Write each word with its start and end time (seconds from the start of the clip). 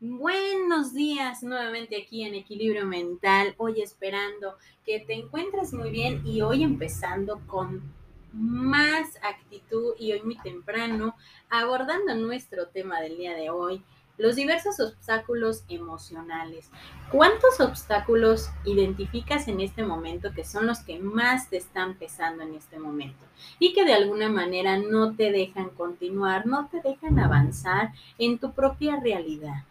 Buenos 0.00 0.92
días 0.92 1.42
nuevamente 1.42 1.96
aquí 1.96 2.24
en 2.24 2.34
Equilibrio 2.34 2.84
Mental, 2.84 3.54
hoy 3.56 3.80
esperando 3.80 4.58
que 4.84 5.00
te 5.00 5.14
encuentres 5.14 5.72
muy 5.72 5.90
bien 5.90 6.20
y 6.26 6.42
hoy 6.42 6.64
empezando 6.64 7.40
con 7.46 7.94
más 8.34 9.16
actitud 9.22 9.94
y 9.98 10.12
hoy 10.12 10.20
muy 10.22 10.36
temprano 10.36 11.16
abordando 11.48 12.14
nuestro 12.16 12.68
tema 12.68 13.00
del 13.00 13.16
día 13.16 13.34
de 13.34 13.48
hoy, 13.48 13.82
los 14.18 14.36
diversos 14.36 14.80
obstáculos 14.80 15.64
emocionales. 15.68 16.70
¿Cuántos 17.10 17.60
obstáculos 17.60 18.50
identificas 18.64 19.48
en 19.48 19.60
este 19.60 19.84
momento 19.84 20.32
que 20.34 20.44
son 20.44 20.66
los 20.66 20.80
que 20.80 20.98
más 20.98 21.48
te 21.48 21.56
están 21.56 21.94
pesando 21.94 22.42
en 22.42 22.54
este 22.54 22.78
momento 22.78 23.24
y 23.58 23.72
que 23.72 23.84
de 23.84 23.94
alguna 23.94 24.28
manera 24.28 24.76
no 24.76 25.14
te 25.14 25.30
dejan 25.30 25.70
continuar, 25.70 26.46
no 26.46 26.68
te 26.68 26.80
dejan 26.82 27.18
avanzar 27.18 27.92
en 28.18 28.38
tu 28.38 28.52
propia 28.52 29.00
realidad? 29.00 29.64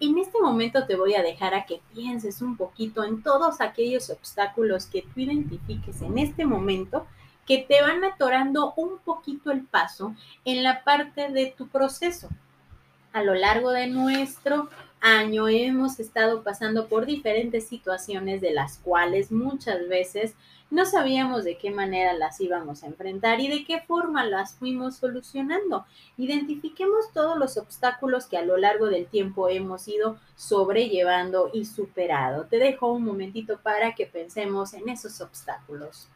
En 0.00 0.18
este 0.18 0.40
momento 0.40 0.86
te 0.86 0.96
voy 0.96 1.14
a 1.14 1.22
dejar 1.22 1.54
a 1.54 1.64
que 1.64 1.80
pienses 1.94 2.42
un 2.42 2.56
poquito 2.56 3.04
en 3.04 3.22
todos 3.22 3.60
aquellos 3.60 4.10
obstáculos 4.10 4.86
que 4.86 5.02
tú 5.02 5.20
identifiques 5.20 6.02
en 6.02 6.18
este 6.18 6.44
momento 6.44 7.06
que 7.46 7.58
te 7.58 7.80
van 7.80 8.02
atorando 8.04 8.72
un 8.76 8.98
poquito 8.98 9.50
el 9.50 9.62
paso 9.62 10.14
en 10.44 10.62
la 10.62 10.82
parte 10.82 11.30
de 11.30 11.54
tu 11.56 11.68
proceso. 11.68 12.28
A 13.14 13.22
lo 13.22 13.32
largo 13.34 13.70
de 13.70 13.86
nuestro 13.86 14.68
año 15.00 15.46
hemos 15.46 16.00
estado 16.00 16.42
pasando 16.42 16.88
por 16.88 17.06
diferentes 17.06 17.64
situaciones 17.64 18.40
de 18.40 18.50
las 18.50 18.78
cuales 18.78 19.30
muchas 19.30 19.88
veces 19.88 20.34
no 20.68 20.84
sabíamos 20.84 21.44
de 21.44 21.56
qué 21.56 21.70
manera 21.70 22.12
las 22.14 22.40
íbamos 22.40 22.82
a 22.82 22.88
enfrentar 22.88 23.38
y 23.38 23.46
de 23.46 23.64
qué 23.64 23.82
forma 23.82 24.24
las 24.24 24.54
fuimos 24.54 24.96
solucionando. 24.96 25.86
Identifiquemos 26.16 27.12
todos 27.12 27.38
los 27.38 27.56
obstáculos 27.56 28.26
que 28.26 28.36
a 28.36 28.44
lo 28.44 28.56
largo 28.56 28.86
del 28.86 29.06
tiempo 29.06 29.48
hemos 29.48 29.86
ido 29.86 30.18
sobrellevando 30.34 31.50
y 31.52 31.66
superado. 31.66 32.46
Te 32.46 32.58
dejo 32.58 32.92
un 32.92 33.04
momentito 33.04 33.60
para 33.62 33.94
que 33.94 34.06
pensemos 34.06 34.74
en 34.74 34.88
esos 34.88 35.20
obstáculos. 35.20 36.08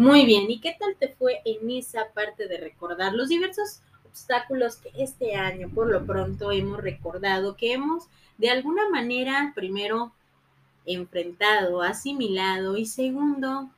Muy 0.00 0.24
bien, 0.24 0.50
¿y 0.50 0.60
qué 0.60 0.74
tal 0.80 0.96
te 0.98 1.08
fue 1.08 1.42
en 1.44 1.70
esa 1.70 2.08
parte 2.14 2.48
de 2.48 2.56
recordar 2.56 3.12
los 3.12 3.28
diversos 3.28 3.82
obstáculos 4.08 4.76
que 4.76 4.90
este 4.96 5.34
año 5.34 5.68
por 5.68 5.90
lo 5.90 6.06
pronto 6.06 6.52
hemos 6.52 6.80
recordado, 6.80 7.54
que 7.54 7.74
hemos 7.74 8.04
de 8.38 8.48
alguna 8.48 8.88
manera 8.88 9.52
primero 9.54 10.10
enfrentado, 10.86 11.82
asimilado 11.82 12.78
y 12.78 12.86
segundo, 12.86 13.68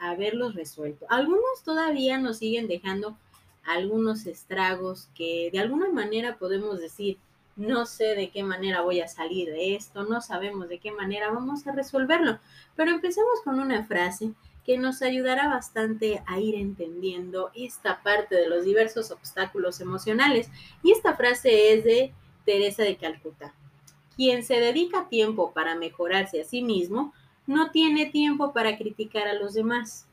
haberlos 0.00 0.56
resuelto? 0.56 1.06
Algunos 1.08 1.62
todavía 1.64 2.18
nos 2.18 2.38
siguen 2.38 2.66
dejando 2.66 3.16
algunos 3.64 4.26
estragos 4.26 5.08
que 5.14 5.48
de 5.52 5.60
alguna 5.60 5.90
manera 5.90 6.38
podemos 6.38 6.80
decir, 6.80 7.18
no 7.54 7.86
sé 7.86 8.16
de 8.16 8.30
qué 8.30 8.42
manera 8.42 8.80
voy 8.80 9.00
a 9.00 9.06
salir 9.06 9.48
de 9.48 9.76
esto, 9.76 10.02
no 10.02 10.22
sabemos 10.22 10.68
de 10.68 10.80
qué 10.80 10.90
manera 10.90 11.30
vamos 11.30 11.68
a 11.68 11.72
resolverlo, 11.72 12.40
pero 12.74 12.90
empecemos 12.90 13.42
con 13.44 13.60
una 13.60 13.84
frase 13.84 14.32
que 14.68 14.76
nos 14.76 15.00
ayudará 15.00 15.48
bastante 15.48 16.22
a 16.26 16.40
ir 16.40 16.54
entendiendo 16.54 17.50
esta 17.54 18.02
parte 18.02 18.34
de 18.34 18.50
los 18.50 18.66
diversos 18.66 19.10
obstáculos 19.10 19.80
emocionales. 19.80 20.50
Y 20.82 20.92
esta 20.92 21.16
frase 21.16 21.72
es 21.72 21.84
de 21.84 22.12
Teresa 22.44 22.82
de 22.82 22.98
Calcuta. 22.98 23.54
Quien 24.14 24.44
se 24.44 24.60
dedica 24.60 25.08
tiempo 25.08 25.52
para 25.54 25.74
mejorarse 25.74 26.42
a 26.42 26.44
sí 26.44 26.60
mismo, 26.60 27.14
no 27.46 27.70
tiene 27.70 28.10
tiempo 28.10 28.52
para 28.52 28.76
criticar 28.76 29.26
a 29.26 29.32
los 29.32 29.54
demás. 29.54 30.06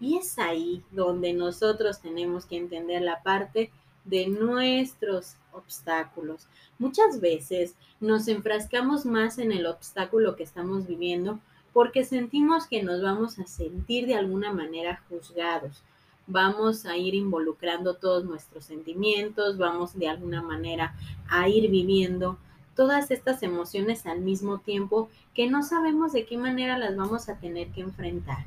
Y 0.00 0.16
es 0.16 0.38
ahí 0.38 0.82
donde 0.90 1.34
nosotros 1.34 2.00
tenemos 2.00 2.46
que 2.46 2.56
entender 2.56 3.02
la 3.02 3.22
parte 3.22 3.70
de 4.06 4.26
nuestros 4.28 5.36
obstáculos. 5.52 6.46
Muchas 6.78 7.20
veces 7.20 7.74
nos 8.00 8.26
enfrascamos 8.26 9.04
más 9.04 9.36
en 9.36 9.52
el 9.52 9.66
obstáculo 9.66 10.34
que 10.34 10.44
estamos 10.44 10.86
viviendo 10.86 11.40
porque 11.78 12.04
sentimos 12.04 12.66
que 12.66 12.82
nos 12.82 13.00
vamos 13.00 13.38
a 13.38 13.46
sentir 13.46 14.08
de 14.08 14.16
alguna 14.16 14.52
manera 14.52 15.00
juzgados. 15.08 15.80
Vamos 16.26 16.84
a 16.86 16.96
ir 16.96 17.14
involucrando 17.14 17.94
todos 17.94 18.24
nuestros 18.24 18.64
sentimientos, 18.64 19.58
vamos 19.58 19.96
de 19.96 20.08
alguna 20.08 20.42
manera 20.42 20.96
a 21.28 21.48
ir 21.48 21.70
viviendo 21.70 22.36
todas 22.74 23.12
estas 23.12 23.44
emociones 23.44 24.06
al 24.06 24.22
mismo 24.22 24.58
tiempo 24.58 25.08
que 25.34 25.48
no 25.48 25.62
sabemos 25.62 26.12
de 26.12 26.26
qué 26.26 26.36
manera 26.36 26.76
las 26.78 26.96
vamos 26.96 27.28
a 27.28 27.38
tener 27.38 27.68
que 27.68 27.82
enfrentar. 27.82 28.44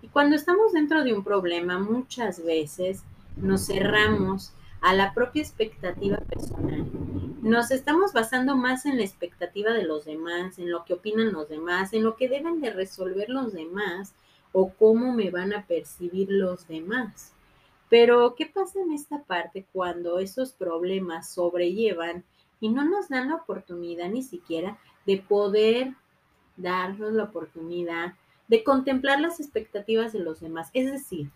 Y 0.00 0.08
cuando 0.08 0.34
estamos 0.34 0.72
dentro 0.72 1.04
de 1.04 1.12
un 1.12 1.22
problema, 1.22 1.78
muchas 1.78 2.42
veces 2.42 3.02
nos 3.36 3.66
cerramos 3.66 4.54
a 4.80 4.94
la 4.94 5.12
propia 5.12 5.42
expectativa 5.42 6.16
personal. 6.16 6.86
Nos 7.42 7.70
estamos 7.70 8.12
basando 8.12 8.54
más 8.54 8.84
en 8.84 8.98
la 8.98 9.02
expectativa 9.02 9.72
de 9.72 9.84
los 9.84 10.04
demás, 10.04 10.58
en 10.58 10.70
lo 10.70 10.84
que 10.84 10.92
opinan 10.92 11.32
los 11.32 11.48
demás, 11.48 11.94
en 11.94 12.02
lo 12.02 12.14
que 12.16 12.28
deben 12.28 12.60
de 12.60 12.70
resolver 12.70 13.30
los 13.30 13.54
demás 13.54 14.12
o 14.52 14.74
cómo 14.74 15.14
me 15.14 15.30
van 15.30 15.54
a 15.54 15.64
percibir 15.64 16.30
los 16.30 16.68
demás. 16.68 17.32
Pero, 17.88 18.34
¿qué 18.34 18.44
pasa 18.44 18.82
en 18.82 18.92
esta 18.92 19.22
parte 19.22 19.64
cuando 19.72 20.18
esos 20.18 20.52
problemas 20.52 21.30
sobrellevan 21.30 22.24
y 22.60 22.68
no 22.68 22.84
nos 22.84 23.08
dan 23.08 23.30
la 23.30 23.36
oportunidad 23.36 24.10
ni 24.10 24.22
siquiera 24.22 24.78
de 25.06 25.16
poder 25.16 25.94
darnos 26.58 27.14
la 27.14 27.24
oportunidad 27.24 28.16
de 28.48 28.62
contemplar 28.62 29.18
las 29.18 29.40
expectativas 29.40 30.12
de 30.12 30.18
los 30.18 30.40
demás? 30.40 30.68
Es 30.74 30.92
decir, 30.92 31.30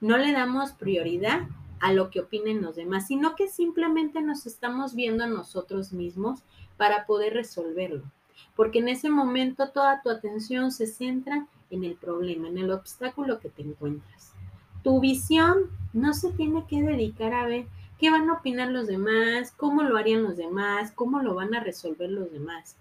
no 0.00 0.16
le 0.16 0.30
damos 0.30 0.72
prioridad 0.74 1.40
a 1.80 1.92
lo 1.92 2.10
que 2.10 2.20
opinen 2.20 2.62
los 2.62 2.76
demás, 2.76 3.06
sino 3.06 3.34
que 3.36 3.48
simplemente 3.48 4.20
nos 4.20 4.46
estamos 4.46 4.94
viendo 4.94 5.24
a 5.24 5.28
nosotros 5.28 5.92
mismos 5.92 6.40
para 6.76 7.06
poder 7.06 7.34
resolverlo. 7.34 8.02
Porque 8.54 8.78
en 8.78 8.88
ese 8.88 9.10
momento 9.10 9.70
toda 9.70 10.02
tu 10.02 10.10
atención 10.10 10.72
se 10.72 10.86
centra 10.86 11.46
en 11.70 11.84
el 11.84 11.94
problema, 11.94 12.48
en 12.48 12.58
el 12.58 12.70
obstáculo 12.70 13.40
que 13.40 13.48
te 13.48 13.62
encuentras. 13.62 14.32
Tu 14.82 15.00
visión 15.00 15.70
no 15.92 16.14
se 16.14 16.32
tiene 16.32 16.66
que 16.66 16.82
dedicar 16.82 17.32
a 17.32 17.46
ver 17.46 17.66
qué 17.98 18.10
van 18.10 18.28
a 18.30 18.34
opinar 18.34 18.68
los 18.68 18.86
demás, 18.86 19.52
cómo 19.56 19.82
lo 19.82 19.96
harían 19.96 20.22
los 20.22 20.36
demás, 20.36 20.92
cómo 20.92 21.20
lo 21.20 21.34
van 21.34 21.54
a 21.54 21.60
resolver 21.60 22.10
los 22.10 22.32
demás. 22.32 22.76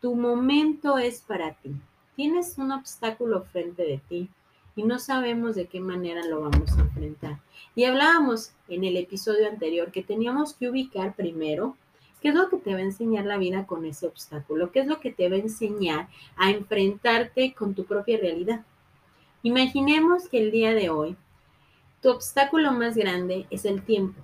Tu 0.00 0.14
momento 0.14 0.98
es 0.98 1.20
para 1.20 1.54
ti. 1.54 1.74
Tienes 2.16 2.58
un 2.58 2.72
obstáculo 2.72 3.42
frente 3.42 3.82
de 3.82 3.98
ti 4.08 4.28
y 4.76 4.82
no 4.82 4.98
sabemos 4.98 5.56
de 5.56 5.66
qué 5.66 5.80
manera 5.80 6.24
lo 6.26 6.42
vamos 6.42 6.70
a 6.76 6.82
enfrentar. 6.82 7.40
Y 7.74 7.84
hablábamos 7.84 8.52
en 8.68 8.84
el 8.84 8.96
episodio 8.96 9.48
anterior 9.48 9.90
que 9.90 10.02
teníamos 10.02 10.52
que 10.52 10.68
ubicar 10.68 11.16
primero 11.16 11.76
qué 12.20 12.28
es 12.28 12.34
lo 12.34 12.48
que 12.48 12.58
te 12.58 12.72
va 12.72 12.78
a 12.78 12.82
enseñar 12.82 13.24
la 13.24 13.38
vida 13.38 13.66
con 13.66 13.86
ese 13.86 14.06
obstáculo, 14.06 14.70
qué 14.72 14.80
es 14.80 14.86
lo 14.86 15.00
que 15.00 15.12
te 15.12 15.28
va 15.28 15.36
a 15.36 15.40
enseñar 15.40 16.08
a 16.36 16.50
enfrentarte 16.50 17.54
con 17.54 17.74
tu 17.74 17.84
propia 17.84 18.18
realidad. 18.18 18.64
Imaginemos 19.42 20.28
que 20.28 20.38
el 20.38 20.50
día 20.50 20.74
de 20.74 20.90
hoy 20.90 21.16
tu 22.02 22.10
obstáculo 22.10 22.72
más 22.72 22.96
grande 22.96 23.46
es 23.50 23.64
el 23.64 23.82
tiempo, 23.82 24.20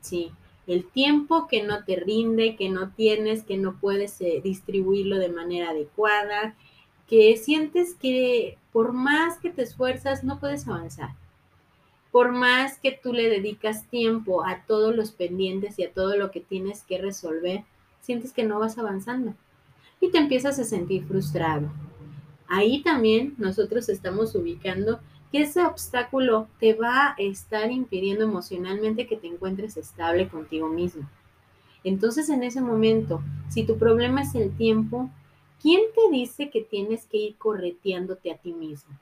¿sí? 0.00 0.30
El 0.66 0.84
tiempo 0.84 1.46
que 1.48 1.62
no 1.62 1.84
te 1.84 1.96
rinde, 1.96 2.56
que 2.56 2.68
no 2.68 2.90
tienes, 2.90 3.44
que 3.44 3.56
no 3.56 3.78
puedes 3.78 4.20
eh, 4.20 4.40
distribuirlo 4.42 5.18
de 5.18 5.28
manera 5.28 5.70
adecuada, 5.70 6.56
que 7.08 7.36
sientes 7.36 7.94
que 7.94 8.58
por 8.76 8.92
más 8.92 9.38
que 9.38 9.48
te 9.48 9.62
esfuerzas 9.62 10.22
no 10.22 10.38
puedes 10.38 10.68
avanzar. 10.68 11.14
Por 12.12 12.32
más 12.32 12.76
que 12.76 12.92
tú 12.92 13.14
le 13.14 13.30
dedicas 13.30 13.86
tiempo 13.86 14.44
a 14.44 14.66
todos 14.66 14.94
los 14.94 15.12
pendientes 15.12 15.78
y 15.78 15.84
a 15.84 15.92
todo 15.94 16.14
lo 16.18 16.30
que 16.30 16.40
tienes 16.40 16.82
que 16.82 17.00
resolver, 17.00 17.64
sientes 18.02 18.34
que 18.34 18.44
no 18.44 18.58
vas 18.58 18.76
avanzando 18.76 19.32
y 19.98 20.10
te 20.10 20.18
empiezas 20.18 20.58
a 20.58 20.64
sentir 20.64 21.06
frustrado. 21.06 21.70
Ahí 22.48 22.82
también 22.82 23.34
nosotros 23.38 23.88
estamos 23.88 24.34
ubicando 24.34 25.00
que 25.32 25.40
ese 25.40 25.64
obstáculo 25.64 26.46
te 26.60 26.74
va 26.74 27.12
a 27.12 27.14
estar 27.16 27.70
impidiendo 27.70 28.24
emocionalmente 28.24 29.06
que 29.06 29.16
te 29.16 29.26
encuentres 29.26 29.78
estable 29.78 30.28
contigo 30.28 30.68
mismo. 30.68 31.08
Entonces 31.82 32.28
en 32.28 32.42
ese 32.42 32.60
momento, 32.60 33.22
si 33.48 33.64
tu 33.64 33.78
problema 33.78 34.20
es 34.20 34.34
el 34.34 34.54
tiempo, 34.54 35.08
¿Quién 35.66 35.80
te 35.96 36.16
dice 36.16 36.48
que 36.48 36.62
tienes 36.62 37.06
que 37.06 37.16
ir 37.16 37.36
correteándote 37.38 38.30
a 38.30 38.38
ti 38.38 38.52
mismo? 38.52 38.96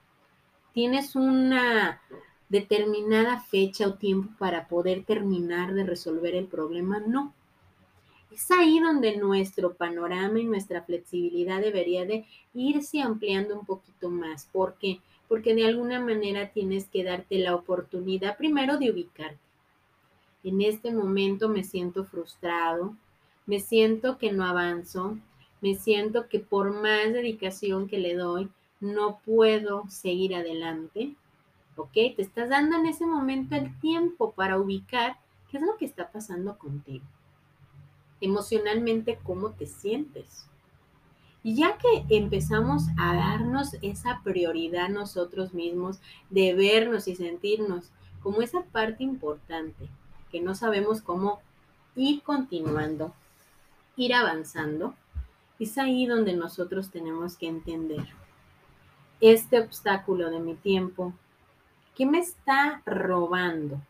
¿Tienes 0.73 1.15
una 1.15 2.01
determinada 2.49 3.39
fecha 3.39 3.87
o 3.87 3.95
tiempo 3.97 4.31
para 4.39 4.67
poder 4.67 5.05
terminar 5.05 5.75
de 5.75 5.85
resolver 5.85 6.35
el 6.35 6.47
problema? 6.47 7.01
No. 7.01 7.35
Es 8.33 8.51
ahí 8.51 8.81
donde 8.81 9.19
nuestro 9.19 9.75
panorama 9.75 10.41
y 10.41 10.45
nuestra 10.45 10.81
flexibilidad 10.81 11.61
debería 11.61 12.07
de 12.07 12.25
irse 12.55 13.03
ampliando 13.03 13.61
un 13.61 13.67
poquito 13.67 14.09
más, 14.09 14.49
porque 14.51 15.01
porque 15.29 15.55
de 15.55 15.67
alguna 15.67 16.01
manera 16.01 16.49
tienes 16.49 16.89
que 16.89 17.05
darte 17.05 17.41
la 17.41 17.55
oportunidad 17.55 18.39
primero 18.39 18.79
de 18.79 18.91
ubicarte. 18.91 19.37
En 20.43 20.63
este 20.63 20.95
momento 20.95 21.51
me 21.51 21.63
siento 21.63 22.07
frustrado, 22.07 22.97
me 23.45 23.61
siento 23.61 24.17
que 24.17 24.33
no 24.33 24.45
avanzo, 24.45 25.19
me 25.65 25.77
siento 25.77 26.29
que 26.29 26.41
por 26.41 26.75
más 26.75 27.15
dedicación 27.15 27.89
que 27.89 27.97
le 27.97 28.15
doy, 28.15 28.51
no 28.81 29.21
puedo 29.25 29.89
seguir 29.89 30.35
adelante. 30.35 31.15
¿Ok? 31.77 31.93
Te 31.95 32.17
estás 32.19 32.51
dando 32.51 32.77
en 32.77 32.85
ese 32.85 33.07
momento 33.07 33.55
el 33.55 33.75
tiempo 33.81 34.33
para 34.33 34.59
ubicar 34.59 35.17
qué 35.51 35.57
es 35.57 35.63
lo 35.63 35.79
que 35.79 35.87
está 35.87 36.13
pasando 36.13 36.59
contigo. 36.59 37.07
Emocionalmente, 38.21 39.19
¿cómo 39.23 39.53
te 39.53 39.65
sientes? 39.65 40.45
Y 41.43 41.55
ya 41.55 41.79
que 41.79 42.15
empezamos 42.15 42.83
a 42.99 43.15
darnos 43.15 43.79
esa 43.81 44.21
prioridad 44.23 44.91
nosotros 44.91 45.55
mismos 45.55 45.99
de 46.29 46.53
vernos 46.53 47.09
y 47.09 47.17
sentirnos 47.17 47.91
como 48.23 48.43
esa 48.43 48.65
parte 48.65 49.03
importante, 49.03 49.89
que 50.31 50.43
no 50.43 50.55
sabemos 50.55 51.01
cómo 51.01 51.41
ir 51.97 52.23
continuando, 52.23 53.15
ir 53.97 54.13
avanzando, 54.13 54.95
es 55.59 55.79
ahí 55.79 56.07
donde 56.07 56.35
nosotros 56.35 56.91
tenemos 56.91 57.37
que 57.37 57.47
entender 57.47 58.07
este 59.21 59.61
obstáculo 59.61 60.31
de 60.31 60.41
mi 60.41 60.55
tiempo, 60.55 61.13
¿qué 61.95 62.07
me 62.07 62.19
está 62.19 62.83
robando? 62.85 63.81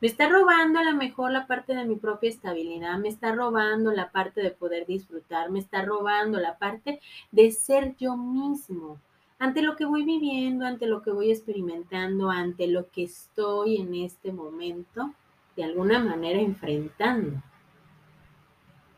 Me 0.00 0.08
está 0.08 0.28
robando 0.28 0.78
a 0.78 0.84
lo 0.84 0.94
mejor 0.94 1.30
la 1.30 1.46
parte 1.46 1.74
de 1.74 1.84
mi 1.84 1.96
propia 1.96 2.30
estabilidad, 2.30 2.98
me 2.98 3.08
está 3.08 3.34
robando 3.34 3.92
la 3.92 4.10
parte 4.10 4.42
de 4.42 4.50
poder 4.50 4.86
disfrutar, 4.86 5.50
me 5.50 5.58
está 5.58 5.82
robando 5.82 6.38
la 6.38 6.56
parte 6.56 7.00
de 7.32 7.50
ser 7.50 7.96
yo 7.96 8.16
mismo. 8.16 8.98
Ante 9.38 9.62
lo 9.62 9.76
que 9.76 9.84
voy 9.84 10.04
viviendo, 10.04 10.64
ante 10.64 10.86
lo 10.86 11.02
que 11.02 11.10
voy 11.10 11.30
experimentando, 11.30 12.30
ante 12.30 12.66
lo 12.66 12.90
que 12.90 13.04
estoy 13.04 13.76
en 13.76 13.94
este 13.94 14.32
momento, 14.32 15.12
de 15.56 15.64
alguna 15.64 15.98
manera 15.98 16.40
enfrentando. 16.40 17.42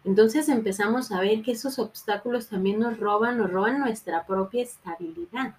Entonces 0.04 0.48
empezamos 0.48 1.12
a 1.12 1.20
ver 1.20 1.42
que 1.42 1.52
esos 1.52 1.78
obstáculos 1.78 2.48
también 2.48 2.80
nos 2.80 2.98
roban, 2.98 3.38
nos 3.38 3.50
roban 3.50 3.78
nuestra 3.78 4.26
propia 4.26 4.62
estabilidad. 4.62 5.54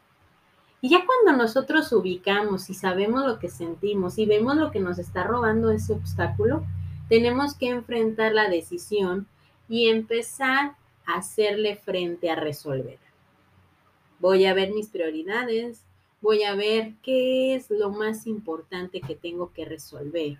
Y 0.81 0.89
ya 0.89 1.05
cuando 1.05 1.41
nosotros 1.41 1.91
ubicamos 1.93 2.69
y 2.69 2.73
sabemos 2.73 3.25
lo 3.25 3.39
que 3.39 3.49
sentimos 3.49 4.17
y 4.17 4.25
vemos 4.25 4.57
lo 4.57 4.69
que 4.71 4.81
nos 4.81 4.99
está 4.99 5.23
robando 5.23 5.71
ese 5.71 5.93
obstáculo, 5.93 6.65
tenemos 7.07 7.53
que 7.53 7.69
enfrentar 7.69 8.33
la 8.33 8.49
decisión 8.49 9.27
y 9.69 9.87
empezar 9.87 10.75
a 11.05 11.15
hacerle 11.15 11.77
frente 11.77 12.29
a 12.29 12.35
resolver. 12.35 12.99
Voy 14.19 14.45
a 14.45 14.53
ver 14.53 14.73
mis 14.73 14.89
prioridades, 14.89 15.83
voy 16.21 16.43
a 16.43 16.53
ver 16.55 16.93
qué 17.01 17.55
es 17.55 17.69
lo 17.69 17.89
más 17.89 18.27
importante 18.27 18.99
que 18.99 19.15
tengo 19.15 19.53
que 19.53 19.63
resolver 19.63 20.37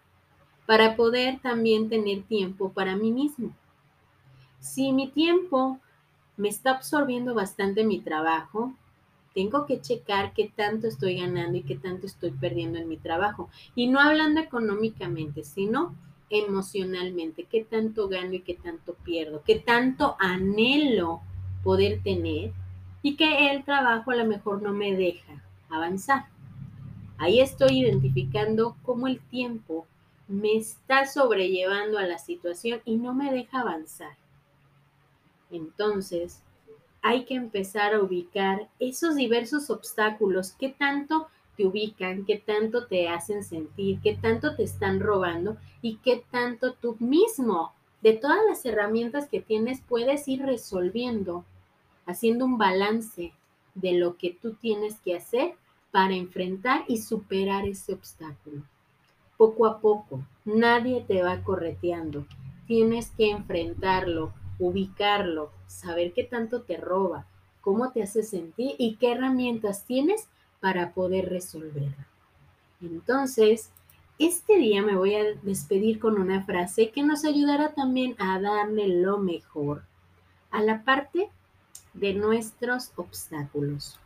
para 0.65 0.95
poder 0.95 1.39
también 1.41 1.89
tener 1.89 2.23
tiempo 2.23 2.71
para 2.71 2.95
mí 2.95 3.11
mismo. 3.11 3.53
Si 4.63 4.93
mi 4.93 5.09
tiempo 5.09 5.77
me 6.37 6.47
está 6.47 6.71
absorbiendo 6.71 7.33
bastante 7.33 7.83
mi 7.83 7.99
trabajo, 7.99 8.73
tengo 9.35 9.65
que 9.65 9.81
checar 9.81 10.33
qué 10.33 10.53
tanto 10.55 10.87
estoy 10.87 11.19
ganando 11.19 11.57
y 11.57 11.63
qué 11.63 11.75
tanto 11.75 12.07
estoy 12.07 12.31
perdiendo 12.31 12.79
en 12.79 12.87
mi 12.87 12.95
trabajo. 12.95 13.49
Y 13.75 13.87
no 13.87 13.99
hablando 13.99 14.39
económicamente, 14.39 15.43
sino 15.43 15.93
emocionalmente, 16.29 17.43
qué 17.43 17.65
tanto 17.65 18.07
gano 18.07 18.35
y 18.35 18.39
qué 18.39 18.53
tanto 18.53 18.93
pierdo, 19.03 19.43
qué 19.45 19.59
tanto 19.59 20.15
anhelo 20.17 21.19
poder 21.61 22.01
tener 22.01 22.53
y 23.01 23.17
que 23.17 23.51
el 23.51 23.65
trabajo 23.65 24.11
a 24.11 24.15
lo 24.15 24.25
mejor 24.25 24.61
no 24.61 24.71
me 24.71 24.95
deja 24.95 25.43
avanzar. 25.69 26.27
Ahí 27.17 27.41
estoy 27.41 27.81
identificando 27.81 28.77
cómo 28.83 29.07
el 29.07 29.19
tiempo 29.19 29.85
me 30.29 30.55
está 30.55 31.05
sobrellevando 31.05 31.97
a 31.97 32.03
la 32.03 32.17
situación 32.17 32.79
y 32.85 32.95
no 32.95 33.13
me 33.13 33.29
deja 33.33 33.59
avanzar. 33.59 34.22
Entonces, 35.53 36.41
hay 37.01 37.25
que 37.25 37.35
empezar 37.35 37.93
a 37.93 38.01
ubicar 38.01 38.67
esos 38.79 39.15
diversos 39.15 39.69
obstáculos, 39.69 40.53
qué 40.59 40.69
tanto 40.69 41.27
te 41.55 41.65
ubican, 41.65 42.25
qué 42.25 42.37
tanto 42.37 42.87
te 42.87 43.07
hacen 43.07 43.43
sentir, 43.43 43.99
qué 44.01 44.15
tanto 44.15 44.55
te 44.55 44.63
están 44.63 44.99
robando 44.99 45.57
y 45.81 45.97
qué 45.97 46.23
tanto 46.31 46.73
tú 46.73 46.95
mismo, 46.99 47.71
de 48.01 48.13
todas 48.13 48.39
las 48.47 48.65
herramientas 48.65 49.29
que 49.29 49.41
tienes, 49.41 49.81
puedes 49.81 50.27
ir 50.27 50.41
resolviendo, 50.41 51.45
haciendo 52.05 52.45
un 52.45 52.57
balance 52.57 53.33
de 53.75 53.93
lo 53.93 54.17
que 54.17 54.31
tú 54.41 54.53
tienes 54.55 54.99
que 54.99 55.15
hacer 55.15 55.55
para 55.91 56.15
enfrentar 56.15 56.83
y 56.87 56.97
superar 56.97 57.65
ese 57.67 57.93
obstáculo. 57.93 58.63
Poco 59.37 59.67
a 59.67 59.79
poco, 59.79 60.21
nadie 60.43 61.03
te 61.07 61.21
va 61.21 61.43
correteando, 61.43 62.25
tienes 62.65 63.11
que 63.11 63.29
enfrentarlo, 63.29 64.33
ubicarlo, 64.67 65.51
saber 65.67 66.13
qué 66.13 66.23
tanto 66.23 66.61
te 66.61 66.77
roba, 66.77 67.25
cómo 67.61 67.91
te 67.91 68.03
hace 68.03 68.23
sentir 68.23 68.75
y 68.77 68.95
qué 68.95 69.13
herramientas 69.13 69.85
tienes 69.85 70.27
para 70.59 70.93
poder 70.93 71.29
resolverlo. 71.29 72.05
Entonces, 72.81 73.69
este 74.19 74.57
día 74.57 74.81
me 74.81 74.95
voy 74.95 75.15
a 75.15 75.33
despedir 75.41 75.99
con 75.99 76.19
una 76.19 76.43
frase 76.45 76.91
que 76.91 77.03
nos 77.03 77.25
ayudará 77.25 77.73
también 77.73 78.15
a 78.19 78.39
darle 78.39 78.87
lo 78.87 79.17
mejor 79.17 79.83
a 80.51 80.61
la 80.61 80.83
parte 80.83 81.29
de 81.93 82.13
nuestros 82.13 82.91
obstáculos. 82.95 83.99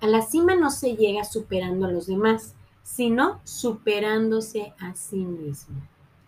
A 0.00 0.06
la 0.06 0.22
cima 0.22 0.54
no 0.54 0.70
se 0.70 0.96
llega 0.96 1.24
superando 1.24 1.86
a 1.86 1.90
los 1.92 2.06
demás, 2.06 2.54
sino 2.82 3.40
superándose 3.44 4.72
a 4.80 4.94
sí 4.94 5.18
mismo. 5.18 5.76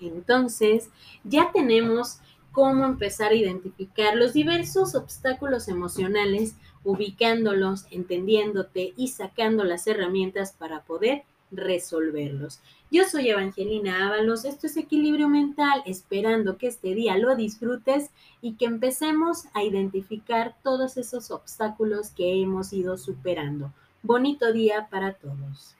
Entonces, 0.06 0.90
ya 1.24 1.50
tenemos 1.52 2.18
cómo 2.52 2.84
empezar 2.84 3.32
a 3.32 3.36
identificar 3.36 4.14
los 4.16 4.34
diversos 4.34 4.94
obstáculos 4.94 5.68
emocionales, 5.68 6.54
ubicándolos, 6.84 7.86
entendiéndote 7.90 8.92
y 8.96 9.08
sacando 9.08 9.64
las 9.64 9.86
herramientas 9.86 10.52
para 10.52 10.82
poder 10.82 11.24
resolverlos. 11.50 12.60
Yo 12.90 13.04
soy 13.04 13.30
Evangelina 13.30 14.06
Ábalos, 14.06 14.44
esto 14.44 14.66
es 14.66 14.76
Equilibrio 14.76 15.28
Mental, 15.28 15.82
esperando 15.86 16.58
que 16.58 16.66
este 16.66 16.94
día 16.94 17.16
lo 17.16 17.34
disfrutes 17.36 18.10
y 18.40 18.54
que 18.54 18.66
empecemos 18.66 19.44
a 19.54 19.62
identificar 19.62 20.56
todos 20.62 20.96
esos 20.96 21.30
obstáculos 21.30 22.10
que 22.10 22.42
hemos 22.42 22.72
ido 22.72 22.98
superando. 22.98 23.72
Bonito 24.02 24.52
día 24.52 24.88
para 24.90 25.14
todos. 25.14 25.74